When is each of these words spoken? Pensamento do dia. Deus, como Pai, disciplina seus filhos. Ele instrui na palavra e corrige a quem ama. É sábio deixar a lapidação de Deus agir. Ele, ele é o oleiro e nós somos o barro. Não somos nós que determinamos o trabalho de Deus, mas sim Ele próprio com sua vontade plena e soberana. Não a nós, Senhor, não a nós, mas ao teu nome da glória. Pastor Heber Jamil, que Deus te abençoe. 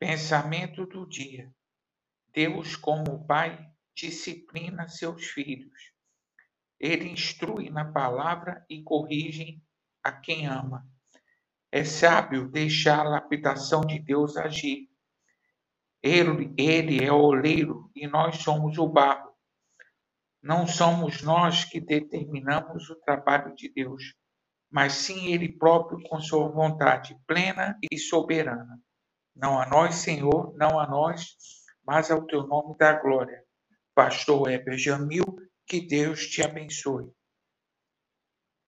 Pensamento 0.00 0.86
do 0.86 1.06
dia. 1.06 1.54
Deus, 2.32 2.74
como 2.74 3.26
Pai, 3.26 3.70
disciplina 3.94 4.88
seus 4.88 5.26
filhos. 5.26 5.92
Ele 6.80 7.10
instrui 7.10 7.68
na 7.68 7.84
palavra 7.84 8.64
e 8.66 8.82
corrige 8.82 9.62
a 10.02 10.10
quem 10.10 10.46
ama. 10.46 10.88
É 11.70 11.84
sábio 11.84 12.48
deixar 12.48 13.00
a 13.00 13.10
lapidação 13.10 13.82
de 13.82 13.98
Deus 13.98 14.38
agir. 14.38 14.88
Ele, 16.02 16.54
ele 16.56 17.04
é 17.04 17.12
o 17.12 17.20
oleiro 17.20 17.90
e 17.94 18.06
nós 18.06 18.38
somos 18.38 18.78
o 18.78 18.88
barro. 18.88 19.34
Não 20.42 20.66
somos 20.66 21.20
nós 21.20 21.62
que 21.62 21.78
determinamos 21.78 22.88
o 22.88 22.98
trabalho 23.02 23.54
de 23.54 23.68
Deus, 23.68 24.14
mas 24.70 24.94
sim 24.94 25.30
Ele 25.30 25.52
próprio 25.58 26.00
com 26.08 26.18
sua 26.18 26.48
vontade 26.48 27.14
plena 27.26 27.78
e 27.92 27.98
soberana. 27.98 28.80
Não 29.34 29.60
a 29.60 29.66
nós, 29.66 29.96
Senhor, 29.96 30.54
não 30.56 30.78
a 30.78 30.86
nós, 30.86 31.36
mas 31.86 32.10
ao 32.10 32.26
teu 32.26 32.46
nome 32.46 32.76
da 32.76 32.92
glória. 32.94 33.42
Pastor 33.94 34.50
Heber 34.50 34.78
Jamil, 34.78 35.24
que 35.66 35.80
Deus 35.80 36.26
te 36.26 36.42
abençoe. 36.42 37.10